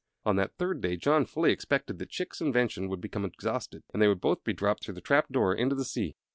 On 0.25 0.35
that 0.37 0.57
third 0.57 0.81
day 0.81 0.97
John 0.97 1.25
fully 1.27 1.51
expected 1.51 1.99
that 1.99 2.09
Chick's 2.09 2.41
invention 2.41 2.89
would 2.89 3.01
become 3.01 3.23
exhausted, 3.23 3.83
and 3.93 4.01
they 4.01 4.07
would 4.07 4.19
both 4.19 4.43
be 4.43 4.51
dropped 4.51 4.83
through 4.83 4.95
the 4.95 4.99
trap 4.99 5.31
door 5.31 5.53
into 5.53 5.75
the 5.75 5.85
sea. 5.85 6.15